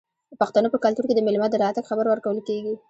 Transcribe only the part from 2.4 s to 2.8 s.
کیږي.